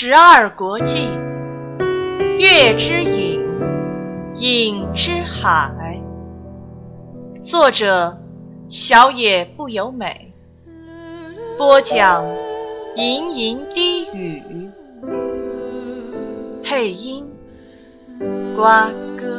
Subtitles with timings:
[0.00, 1.08] 十二国际·
[2.38, 3.44] 月之影，
[4.36, 6.00] 影之海。
[7.42, 8.16] 作者：
[8.68, 10.32] 小野不由美。
[11.56, 12.24] 播讲：
[12.94, 14.70] 吟吟低语。
[16.62, 17.26] 配音：
[18.54, 19.37] 瓜哥。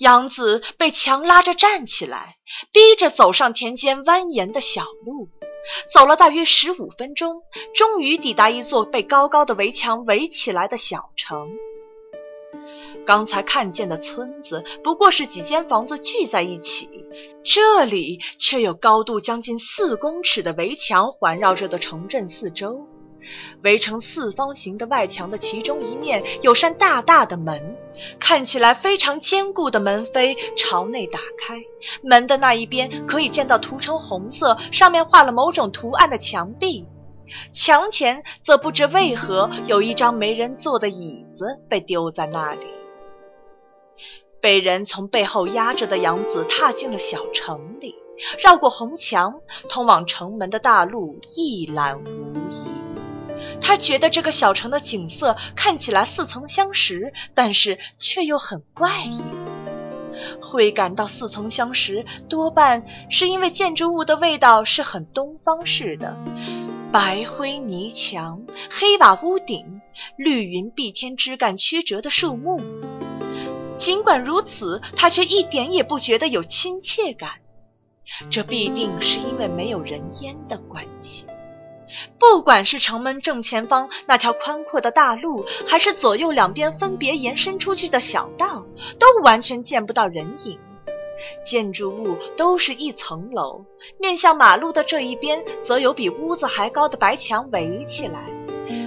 [0.00, 2.36] 杨子被强拉着站起来，
[2.72, 5.28] 逼着走上田间蜿蜒的小路。
[5.92, 7.42] 走了大约十五分钟，
[7.74, 11.50] 终于抵达一座被高高的围墙围起来的小城。
[13.04, 16.88] 刚才看见的村子不过是几间房子聚在一起，
[17.44, 22.86] 这里却有高度将近四公尺的围墙环绕着的城镇四周。
[23.62, 27.76] 围成四方形的外墙的其中一面有扇大大的门，
[28.18, 31.62] 看起来非常坚固的门扉朝内打开。
[32.02, 36.86] 门的那一边可以见到涂成红色、上面画了某种图案的墙壁。
[37.52, 42.66] 墙前则不知为何有一张没人坐的椅子被丢在那里。
[44.40, 47.94] 被人从背后压着的杨子踏进了小城里，
[48.42, 49.34] 绕过红墙，
[49.68, 52.89] 通往城门的大路一览无遗。
[53.62, 59.20] 他觉得这个小城的景色看起来似曾相识，但是却又很怪异。
[60.42, 66.16] 会感到似曾相识，多半是因为建筑物的味道是很东方式的：
[66.92, 69.80] 白灰泥墙、黑瓦屋顶、
[70.16, 72.60] 绿云蔽天、枝干曲折的树木。
[73.78, 77.30] 尽管如此，他却一点也不觉得有亲切感。
[78.28, 81.26] 这必定是因为没有人烟的关系。
[82.18, 88.64] 不管是城门正前方那条宽阔的大路，还是左右两边分别延伸出去的小道，
[88.98, 90.58] 都完全见不到人影。
[91.44, 93.64] 建筑物都是一层楼，
[93.98, 98.24] 面向马路的这一边，则有比屋子还高的白墙围起来。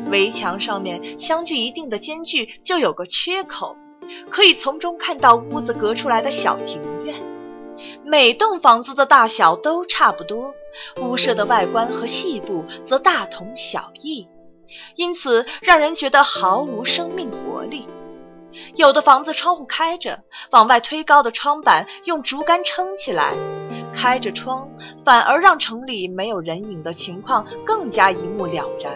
[0.10, 3.76] 围墙上面相距一定的间距，就有个缺口，
[4.30, 7.33] 可以从中看到屋子隔出来的小庭院。
[8.06, 10.54] 每栋房子的大小都差不多。
[11.02, 14.28] 屋舍的外观和细部则大同小异，
[14.96, 17.86] 因此让人觉得毫无生命活力。
[18.76, 23.34] 有的房子窗户开着，往外推高的窗板用竹竿撑起来，
[23.94, 24.70] 开着窗
[25.06, 28.94] 反而让城里没有人影的情况更加一目了然。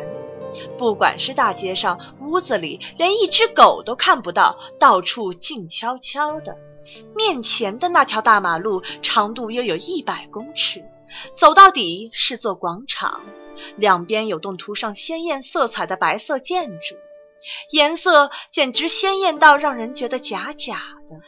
[0.78, 6.57] 不管是大街上、屋子里，连一只狗都看不到，到处静悄悄的。
[7.15, 10.83] 面前的那条大马路长度约有一百公尺。
[11.35, 13.21] 走到底是座广场，
[13.77, 16.95] 两边有栋涂上鲜艳色彩的白色建筑，
[17.71, 21.21] 颜色简直鲜艳到让人觉得假假的。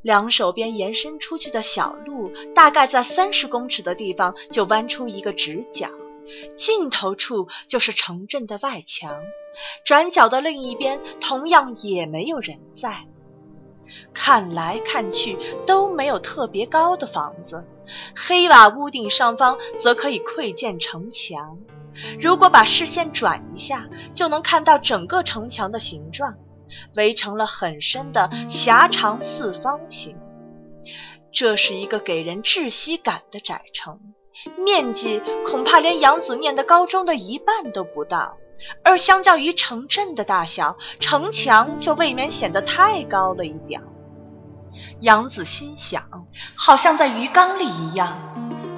[0.00, 5.90] 两手边延伸出去的小路，大概在三十公尺的地方就弯出一个直角，
[6.56, 9.22] 尽头处就是城镇的外墙，
[9.84, 13.06] 转角的另一边同样也没有人在。
[14.12, 15.36] 看来看去
[15.66, 17.64] 都没有特别高的房子。
[18.14, 21.58] 黑瓦屋顶上方则可以窥见城墙，
[22.20, 26.34] 如果把视线转一下，就能看到整个城墙的形状，
[26.94, 30.16] 围成了很深的狭长四方形。
[31.32, 34.00] 这是一个给人窒息感的窄城，
[34.64, 38.36] 面积恐怕连杨子念的高中的一半都不到，
[38.82, 43.80] 而相较于城镇的大小，城墙就未免显得太高了一点。
[45.00, 46.02] 杨子心想，
[46.56, 48.18] 好像在鱼缸里一样，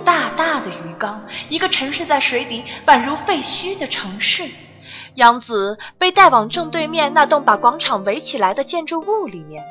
[0.04, 4.48] 大大的鱼缸，一个沉睡在水底、宛如废墟的城市。
[5.14, 9.62] 杨子被带往正对面那栋把广场围起来的建筑物里面。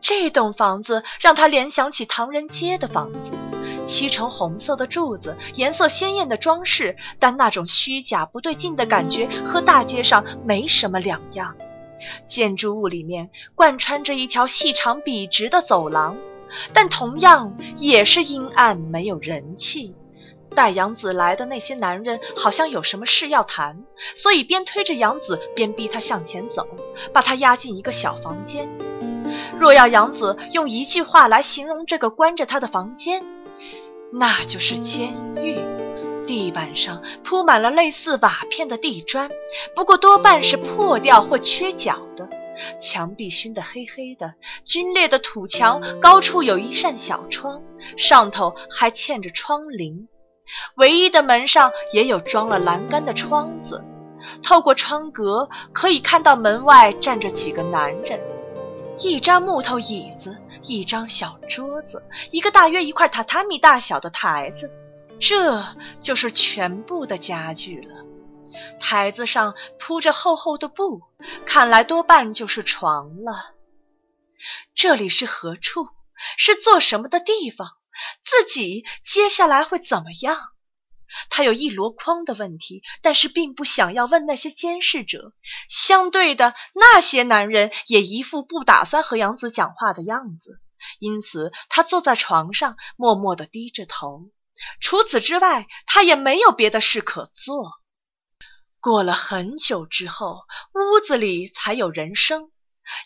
[0.00, 3.32] 这栋房子让他联想起唐人街的房子，
[3.90, 11.56] 漆成红色的柱子，颜色鲜艳的装饰，但那种虚假不对劲的感觉和大街上没什么两样。
[12.28, 16.16] 建筑物里面贯穿着一条细长笔直的走廊，
[16.72, 19.94] 但同样也是阴暗，没有人气。
[20.54, 23.82] 带杨子来的那些男人好像有什么事要谈，
[24.14, 26.66] 所以边推着杨子边逼他向前走，
[27.12, 28.68] 把他押进一个小房间。
[29.58, 33.22] 若要杨子用一句话来形容这个关着他的房间，
[34.12, 35.58] 那就是监狱。
[36.26, 39.28] 地板上铺满了类似瓦片的地砖，
[39.74, 42.28] 不过多半是破掉或缺角的。
[42.80, 44.34] 墙壁熏得黑黑的，
[44.70, 47.62] 龟裂的土墙高处有一扇小窗，
[47.96, 50.06] 上头还嵌着窗棂。
[50.76, 53.82] 唯一的门上也有装了栏杆的窗子，
[54.42, 58.20] 透过窗格可以看到门外站着几个男人，
[58.98, 64.70] 一张木头椅子，一张小桌子，一个大约一块榻榻米大小的台子，
[65.18, 65.64] 这
[66.00, 68.04] 就是全部的家具了。
[68.78, 71.02] 台子上铺着厚厚的布，
[71.46, 73.54] 看来多半就是床了。
[74.74, 75.88] 这里是何处？
[76.36, 77.68] 是做什么的地方？
[78.22, 80.50] 自己接下来会怎么样？
[81.28, 85.32] 他有一箩筐的问题，但是并不想要问那些监视者。
[85.68, 90.60] 相对的，那些男人也一副不打算和杨子讲话的样子，
[90.98, 94.30] 因此他坐在床上，默默地低着头。
[94.80, 97.72] 除此之外，他也没有别的事可做。
[98.80, 100.40] 过了很久之后，
[100.74, 102.50] 屋子里才有人声。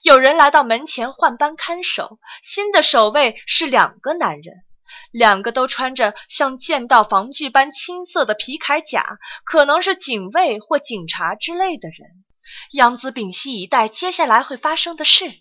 [0.03, 4.65] 有人来到门前换班看守，新的守卫是两个男人，
[5.11, 12.25] 两个都穿着像剑道防具般青色的皮铠甲，可能是警卫或警察之类的人。
[12.73, 15.33] 杨子屏息以待接下来会发生的事，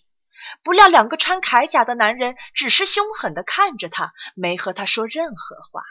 [0.64, 5.84] 不料两个穿铠甲的男人只是凶狠地看着他，没和他说任何话。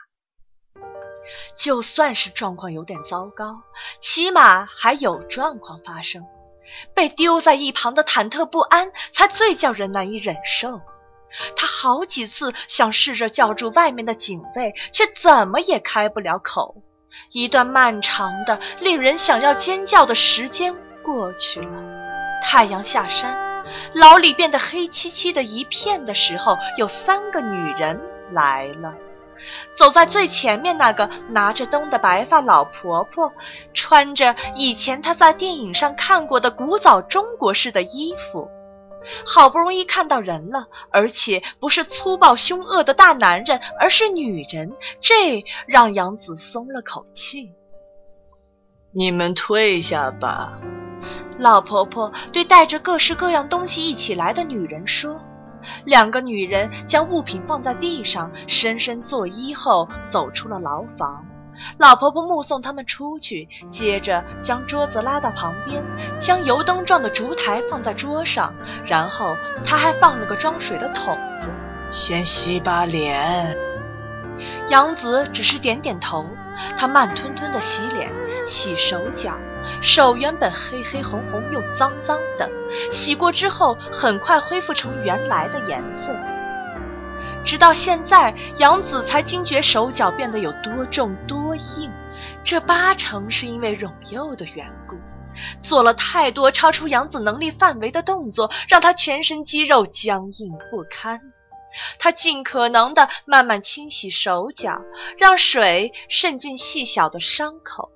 [1.57, 3.63] 就算是状况有点糟糕，
[4.01, 6.25] 起码还有状况发生。
[6.95, 10.81] 被丢在一旁的忐忑不安，才最叫人难以忍受。
[11.57, 16.77] 他好几次想试着叫住外面的警卫，却怎么也开不了口。
[17.31, 21.83] 一段漫长的、令人想要尖叫的时间过去了。
[22.43, 23.65] 太阳下山，
[23.95, 28.01] 牢里变得黑漆漆的一片的时候，有三个女人
[28.31, 28.95] 来了。
[29.75, 33.33] 走在最前面那个拿着灯的白发老婆婆，
[33.75, 38.49] 穿着以前她在电影上看过的古早中国式的衣服，
[39.27, 47.53] 好不容易看到人了，而且不是粗暴凶恶的大男人，而是女人，这让杨子松了口气。
[48.93, 50.61] 你们退下吧，
[51.39, 55.21] 老婆婆对带着各式各样东西一起来的女人说。
[55.85, 61.25] 两个女人将物品放在地上，深深作揖后走出了牢房。
[61.79, 65.83] 老婆婆目送他们出去，接着将桌子拉到旁边，
[66.21, 68.53] 将油灯状的烛台放在桌上，
[68.87, 71.49] 然后她还放了个装水的桶子。
[71.91, 73.57] 先洗把脸。
[74.69, 76.27] 杨子只是点点头，
[76.79, 78.11] 他慢吞吞地洗脸，
[78.47, 79.33] 洗手脚。
[79.81, 82.49] 手原本黑黑红红又脏脏的，
[82.91, 86.15] 洗过之后很快恢复成原来的颜色。
[87.45, 91.91] 直到现在，杨子才惊觉手脚变得有多重多硬，
[92.45, 94.97] 这八成是因为荣佑的缘故。
[95.61, 101.21] 做了太多超出杨子能力范围的动作，让他全身肌肉僵硬不堪。
[101.99, 104.83] 他尽可能的慢慢清洗手脚，
[105.17, 107.91] 让水渗进细小的伤口。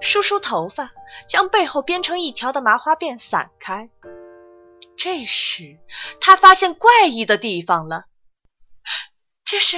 [0.00, 0.90] 梳梳头发，
[1.28, 3.88] 将背后编成一条的麻花辫散开。
[4.96, 5.78] 这时，
[6.20, 8.06] 他发现怪异的地方了。
[9.44, 9.76] 这是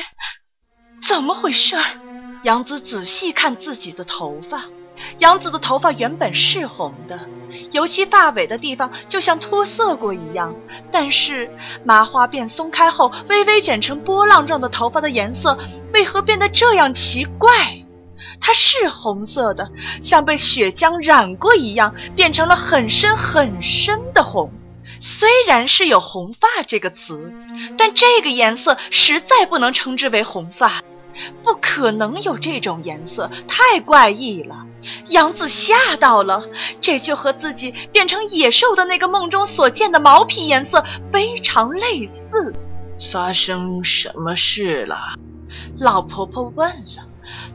[1.07, 1.77] 怎么回事？
[2.45, 4.63] 杨子仔细看自己的头发，
[5.19, 7.19] 杨子的头发原本是红的，
[7.73, 10.55] 尤其发尾的地方就像脱色过一样。
[10.93, 11.51] 但是
[11.85, 15.59] 麻花辫松开后，微微卷成波浪状的头发的颜色
[15.93, 17.83] 为何变得这样奇怪？
[18.41, 19.69] 它是红色的，
[20.01, 24.53] 像被血浆染过一样，变成了很深很深的红。
[25.01, 27.33] 虽然是有“红发”这个词，
[27.77, 30.83] 但这个颜色实在不能称之为红发，
[31.43, 34.67] 不可能有这种颜色，太怪异了。
[35.09, 36.45] 杨子吓到了，
[36.81, 42.55] 这就和自己变成野兽的那个梦中所见的毛皮颜色非常类似。
[43.13, 44.97] 发生什么事了？
[45.79, 47.07] 老婆婆问了。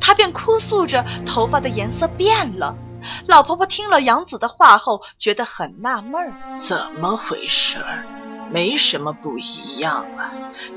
[0.02, 2.76] 她便哭诉着，头发的颜色变了。
[3.28, 7.78] 老婆婆听了杨子的话后，觉得很纳闷儿：怎么回事？
[8.52, 10.34] 没什么不一样啊。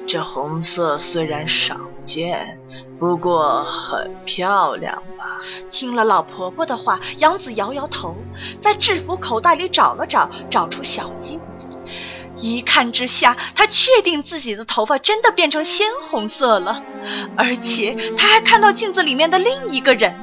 [0.07, 2.61] 这红色虽然少见，
[3.01, 5.41] 不过很漂亮吧？
[5.71, 8.15] 听了老婆婆的话，杨子摇摇头，
[8.61, 11.67] 在制服口袋里找了找，找出小镜子。
[12.37, 16.81] 一看之下，他确定自己的头发真的变成鲜红色了，
[17.37, 20.15] 而且他还看到镜子里面的另一个人。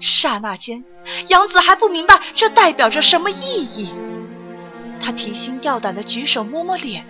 [0.00, 0.84] 刹那间，
[1.28, 3.94] 杨子还不明白这代表着什么意义。
[5.00, 7.04] 他提心吊胆地举手摸摸脸，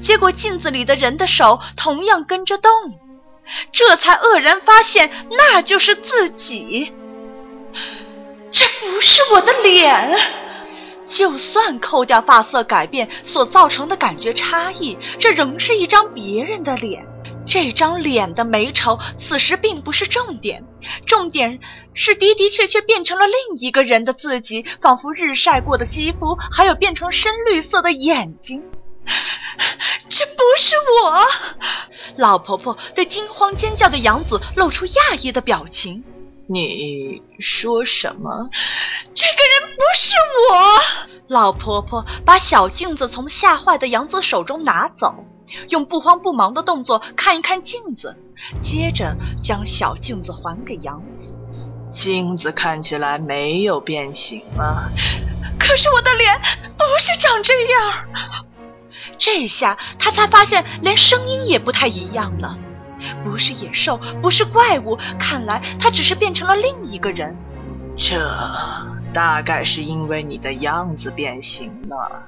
[0.00, 2.70] 结果镜子里的人的手同样跟着动，
[3.72, 6.92] 这才愕然发现那就是自己。
[8.50, 10.16] 这不是我的脸。
[11.06, 17.04] 就算扣掉发色改变所造成的感觉差异，这仍是一张别人的脸。
[17.46, 20.64] 这张脸的美丑此时并不是重点，
[21.06, 21.60] 重点
[21.92, 28.62] 是的的确确变成了另一个人的自己，仿佛日晒过的肌肤，还有变成深绿色的眼睛。
[30.08, 31.20] 这不是我！
[32.16, 36.04] 老婆婆对惊慌尖叫的杨子露出讶异的表情。
[36.46, 38.50] 你说什么？
[39.14, 40.14] 这个人不是
[40.50, 41.18] 我！
[41.28, 45.14] 老婆婆把小镜子从吓坏的杨子手中拿走。
[45.68, 48.16] 用不慌不忙的动作看一看镜子，
[48.62, 51.34] 接着将小镜子还给杨子。
[51.92, 54.90] 镜子看起来没有变形啊，
[55.58, 56.40] 可是我的脸
[56.76, 58.04] 不是长这样。
[59.16, 62.58] 这下他才发现，连声音也不太一样了。
[63.22, 67.36] 不是野兽，不是怪物，看来他只是变成了另一个人。
[67.96, 68.16] 这
[69.14, 72.22] 大概是因为你的样子变形了。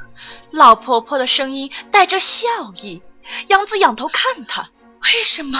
[0.50, 3.02] 老婆婆的声音带着笑意。
[3.48, 4.70] 杨子仰头看她，
[5.02, 5.58] 为什么？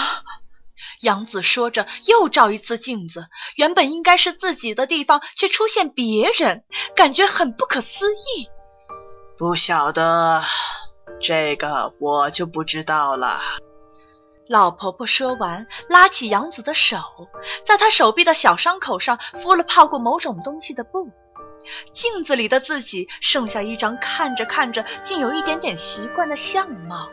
[1.01, 3.27] 杨子说着，又照一次镜子。
[3.55, 6.63] 原本应该是自己的地方，却出现别人，
[6.95, 8.47] 感觉很不可思议。
[9.37, 10.41] 不晓得，
[11.21, 13.39] 这个我就不知道了。
[14.47, 16.97] 老婆婆说完，拉起杨子的手，
[17.65, 21.09] 在他手臂的小伤口上敷了泡过某种东西的布。
[21.91, 27.09] 镜子里的自己剩下一张看着看着竟有一点点习惯的相貌，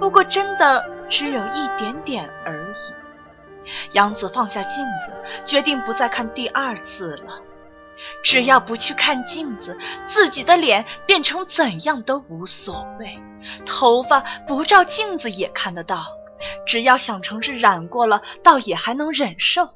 [0.00, 3.68] 不过真的只有一点点而已。
[3.92, 5.12] 杨子放下镜子，
[5.46, 7.38] 决定不再看第二次了。
[8.24, 13.22] 只要不去看镜子，自己的脸变成怎样都无所谓。
[13.64, 16.04] 头发不照镜子也看得到，
[16.66, 19.70] 只要想成是染过了，倒也还能忍受。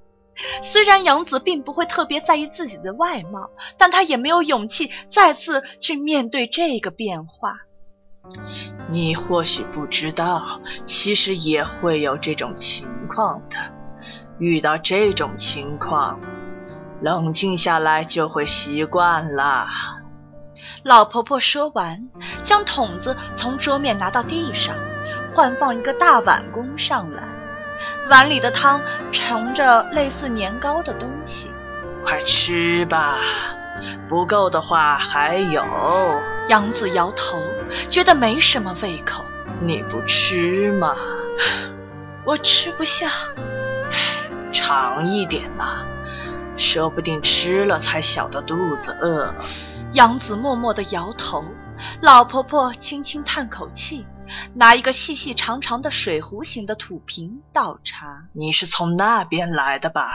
[0.63, 7.55] 虽然杨子并不会特别在意自己的外貌，但他也没有勇气再次去面对这个变化。
[8.91, 13.57] 你或许不知道，其实也会有这种情况的。
[14.39, 16.21] 遇到这种情况，
[17.01, 19.67] 冷静下来就会习惯了。
[20.83, 22.11] 老婆婆说完，
[22.45, 24.75] 将桶子从桌面拿到地上，
[25.37, 27.23] 换放一个大碗供上来。
[28.09, 28.81] 碗里的汤
[29.13, 31.51] 盛着类似年糕的东西，
[32.03, 33.19] 快吃吧，
[34.09, 35.63] 不够的话还有。
[36.49, 37.39] 杨子摇头，
[37.91, 39.23] 觉得没什么胃口。
[39.61, 40.97] 你不吃吗？
[42.25, 43.11] 我吃不下。
[44.55, 45.85] 尝一点吧，
[46.57, 49.35] 说不定吃了才晓得肚子饿。
[49.93, 51.45] 杨子默默地摇头，
[52.01, 54.07] 老婆婆轻轻叹口气。
[54.55, 58.29] 拿一个细细长长的水壶形的土瓶倒茶。
[58.35, 60.11] 你是从那边来的吧？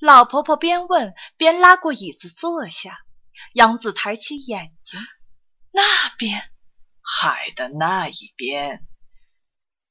[0.00, 2.98] 老婆婆边问边拉过椅子坐下。
[3.54, 5.00] 杨子抬起眼睛，
[5.72, 5.82] 那
[6.16, 6.40] 边，
[7.02, 8.86] 海的那一边。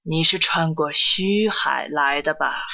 [0.04, 2.66] 你是穿过虚海来的吧？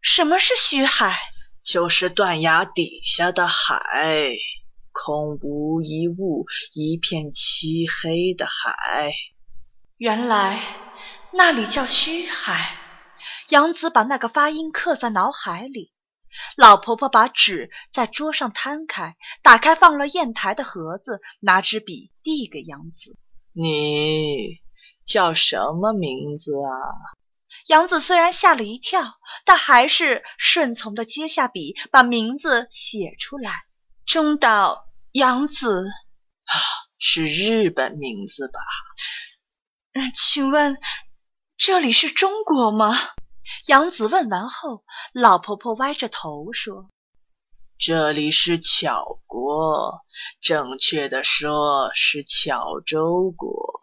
[0.00, 1.18] 什么是虚海？
[1.62, 3.80] 就是断崖底下的海，
[4.92, 9.12] 空无一物，一片漆黑的海。
[9.96, 10.60] 原来
[11.32, 12.76] 那里叫虚海，
[13.48, 15.92] 杨子把那个发音刻在脑海里。
[16.56, 23.16] 老婆婆把纸在桌上摊开，打开放了砚台的盒子，拿支笔递给杨子
[23.54, 24.58] ：“你
[25.04, 26.74] 叫什么名字啊？”
[27.68, 29.00] 杨子虽然吓了一跳，
[29.44, 33.52] 但还是顺从的接下笔，把名字写出来
[34.04, 35.86] ：“中岛杨子。”
[36.46, 36.58] 啊，
[36.98, 38.58] 是日本名字吧？
[39.96, 40.76] 嗯，请问
[41.56, 42.96] 这里是中国吗？
[43.68, 44.82] 杨子问完后，
[45.12, 46.90] 老婆婆歪着头说
[47.78, 50.00] ：“这里是巧国，
[50.40, 53.78] 正确的说是巧州国。”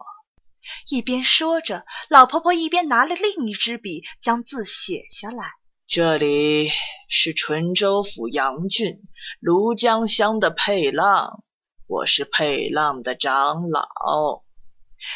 [0.90, 5.52] 一边说着，老婆婆一边拿了另一支笔，将字写下来
[5.88, 6.70] ：“这里
[7.08, 9.00] 是淳州府杨郡
[9.40, 11.42] 庐江乡的沛浪，
[11.86, 14.41] 我是沛浪的长老。”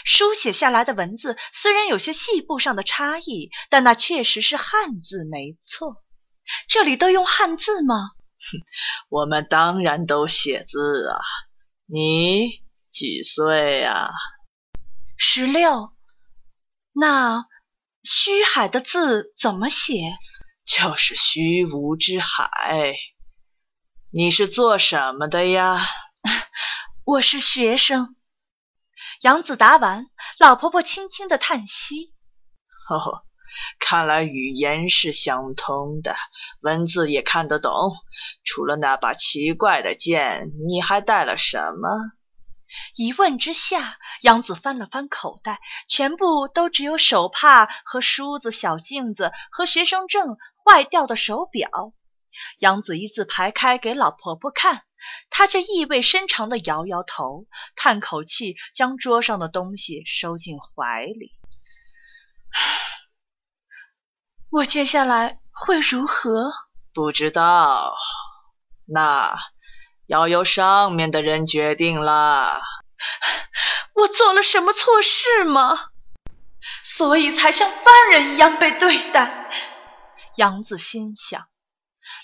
[0.04, 6.02] 书写下来的文字虽然有些细部上的差异，但那确实是汉字，没错。
[6.68, 8.10] 这里都用汉字吗？
[8.38, 8.60] 哼，
[9.08, 11.18] 我们当然都写字啊。
[11.86, 14.10] 你几岁啊？
[15.16, 15.92] 十六。
[16.92, 17.44] 那
[18.02, 20.16] 虚海的字怎么写？
[20.64, 22.96] 就是虚无之海。
[24.10, 25.80] 你是做什么的呀？
[27.04, 28.15] 我是学生。
[29.22, 30.06] 杨子答完，
[30.38, 32.12] 老婆婆轻轻的叹息
[32.90, 33.22] ：“哦，
[33.80, 36.14] 看来语言是相通的，
[36.60, 37.72] 文字也看得懂。
[38.44, 41.88] 除了那把奇怪的剑，你还带了什么？”
[42.96, 51.70] 一问之下，杨子翻了翻口袋，全部都只有手帕和梳子、小镜子和学生证、坏掉的手表。
[52.58, 54.84] 杨子一字排开给老婆婆看，
[55.30, 61.32] 她却意味深长地摇摇头，叹口气，将桌上的东西收进怀里。
[64.50, 66.52] 我接下来会如何？
[66.94, 67.94] 不知道，
[68.86, 69.36] 那
[70.06, 72.62] 要由上面的人决定了。
[73.94, 75.90] 我做了什么错事吗？
[76.84, 79.50] 所以才像犯人一样被对待。
[80.36, 81.46] 杨子心想。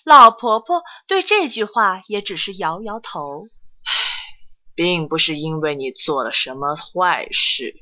[0.05, 3.47] 老婆婆对这句话也只是摇摇头。
[4.75, 7.75] 并不是因为你做了什么坏事，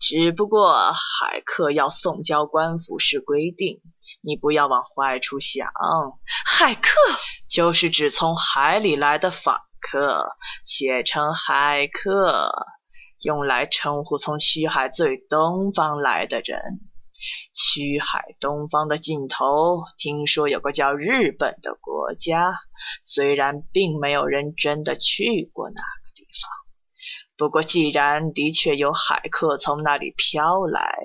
[0.00, 3.82] 只不过海客要送交官府是规定，
[4.22, 5.68] 你不要往坏处想。
[6.46, 6.88] 海客
[7.50, 10.26] 就是指从海里来的访客，
[10.64, 12.50] 写成海客，
[13.22, 16.80] 用来称呼从西海最东方来的人。
[17.52, 22.54] 西海东方的尽头，听说有个叫日本的国家，
[23.04, 26.50] 虽然并没有人真的去过那个地方，
[27.36, 30.98] 不过既然的确有海客从那里飘来，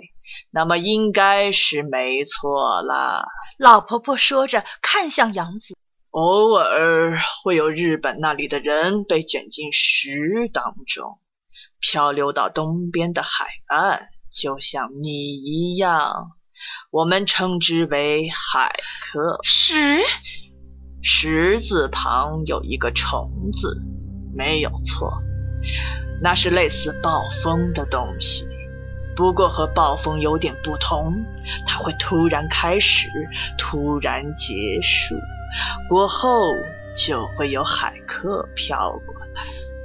[0.50, 3.28] 那么应该是没错了。
[3.60, 5.76] 老婆婆说着，看向杨子，
[6.12, 11.20] 偶尔会有日本那里的人被卷进石当中，
[11.82, 14.08] 漂流到东边的海岸。
[14.30, 16.32] 就像你一样，
[16.98, 19.38] 我们称之为海客。
[19.44, 19.76] 石，
[21.04, 23.78] 石字旁有一个虫字，
[24.36, 25.22] 没有错，
[26.24, 28.48] 那是类似暴风的东西，
[29.16, 31.14] 不过和暴风有点不同，
[31.68, 33.08] 它会突然开始，
[33.60, 35.16] 突然结束，
[35.88, 36.52] 过后
[36.96, 39.28] 就会有海客飘过来。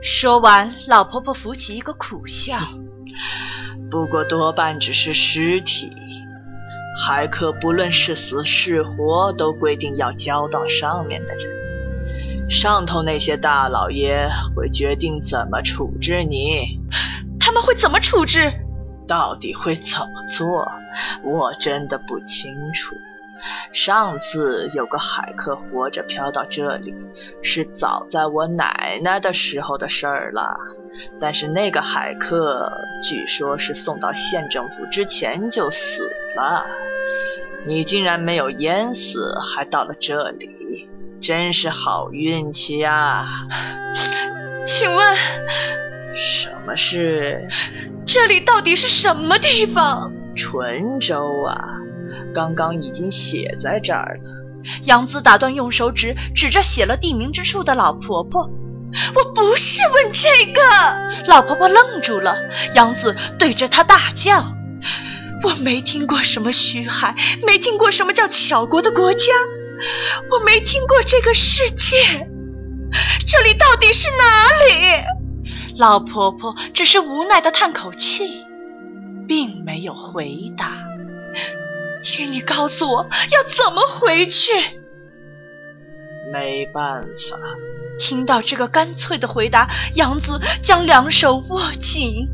[0.03, 2.59] 说完，老婆婆浮起一个苦笑。
[3.91, 5.93] 不过多半只是尸体，
[6.97, 12.51] 海客不论是死是活，都规定要交到上面的人。
[12.51, 16.81] 上头那些大老爷会决定怎么处置你。
[17.41, 18.53] 他们会怎么处置？
[19.09, 20.71] 到底会怎么做？
[21.23, 22.95] 我真的不清楚。
[23.73, 26.95] 上次有个海客活着飘到这里，
[27.43, 30.57] 是早在我奶奶的时候的事儿了。
[31.21, 32.71] 但是那个海客
[33.03, 36.65] 据说是送到县政府之前就死了。
[37.65, 40.89] 你竟然没有淹死，还到了这里，
[41.21, 43.25] 真是好运气啊！
[44.67, 45.17] 请问，
[46.15, 47.47] 什么事？
[48.05, 50.13] 这里到底是什么地方？
[50.35, 51.79] 淳州啊。
[52.35, 54.31] 刚刚已经写在这儿了。
[54.85, 58.49] 杨子打断，用手指指着写了地名之处的老婆婆
[59.15, 60.63] ：“我不是问这个。”
[61.27, 62.37] 老婆婆愣住了。
[62.75, 64.53] 杨子对着她大叫
[65.43, 69.33] ：“我没听过什么虚海，没听过什么叫巧国的国家，
[70.31, 72.29] 我没听过这个世界。
[73.27, 75.03] 这里到底是哪里？”
[75.77, 78.45] 老婆婆只是无奈的叹口气，
[79.27, 80.71] 并没有回答。
[82.03, 84.51] 请你告诉我要怎么回去。
[86.33, 87.39] 没办法。
[87.99, 92.27] 听到这个干脆的回答，杨子将两手握紧。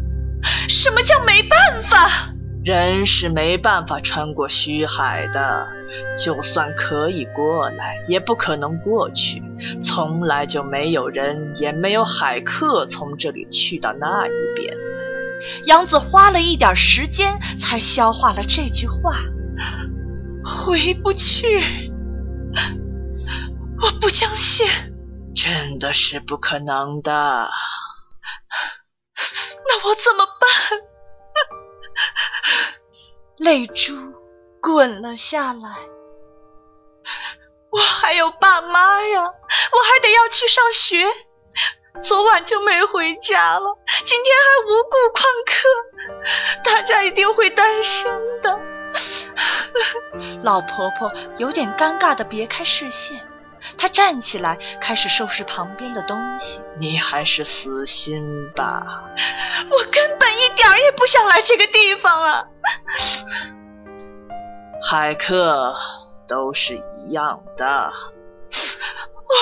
[0.68, 2.33] 什么叫没办法？
[2.64, 5.66] 人是没办法穿过虚海的，
[6.18, 9.42] 就算可以过来，也不可能过去。
[9.83, 14.85] 从来就没有人，也没有海客从这里去到那一边的。
[15.64, 19.16] 杨子花了一点时间才消化了这句话。
[20.44, 21.90] 回不去，
[23.83, 24.66] 我不相信，
[25.35, 27.51] 真的是不可能的。
[29.66, 30.40] 那我怎么办？
[33.38, 33.94] 泪珠
[34.61, 35.77] 滚了下来。
[37.71, 41.05] 我还有爸妈呀，我还得要去上学。
[42.01, 48.09] 昨晚就没回家了，今天还无故旷课，大家一定会担心
[48.40, 48.59] 的。
[50.42, 53.20] 老婆婆有点尴尬的别开视线，
[53.77, 56.61] 她站起来开始收拾旁边的东西。
[56.79, 59.05] 你还是死心吧，
[59.70, 62.44] 我根本一点儿也不想来这个地方啊！
[64.83, 65.74] 海客
[66.29, 67.92] 都是一样的，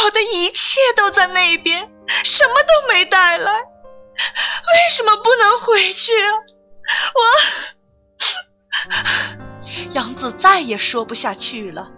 [0.05, 1.91] 我的一切都在那边，
[2.25, 6.33] 什么都没带来，为什么不能回去啊？
[7.15, 7.76] 我。
[9.93, 11.89] 杨子再也说不下去了。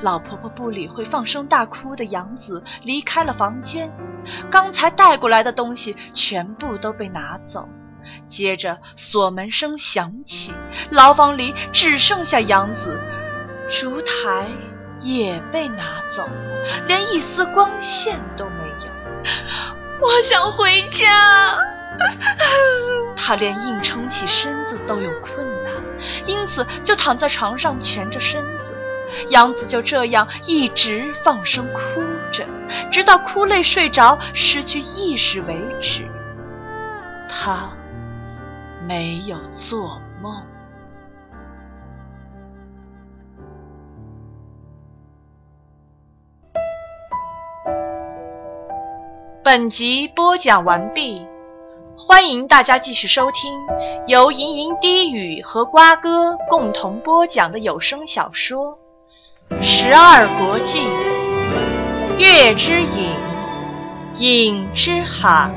[0.00, 3.92] 老婆婆不理会放声大哭的杨子，离开了房间。
[4.50, 7.68] 刚才带过来的东西全部都被拿走。
[8.28, 10.52] 接着锁门声响起，
[10.90, 12.98] 牢房里只剩下杨子，
[13.70, 14.48] 烛台
[15.00, 15.84] 也被拿
[16.16, 18.90] 走了，连一丝光线都没有。
[20.00, 21.56] 我想回家。
[23.16, 25.51] 他连硬撑起身子都有困难，
[26.26, 28.74] 因此就躺在床上蜷着身子。
[29.28, 32.00] 杨子就这样一直放声哭
[32.32, 32.46] 着，
[32.90, 36.04] 直到哭累睡着、失去意识为止。
[37.28, 37.70] 他
[38.86, 40.42] 没有做梦。
[49.44, 51.26] 本集播讲完毕。
[52.04, 53.60] 欢迎大家继续收听
[54.08, 58.76] 由吟吟低语和瓜哥共同播讲的有声小说
[59.62, 60.80] 《十二国记·
[62.18, 63.14] 月之影，
[64.16, 65.48] 影之海》。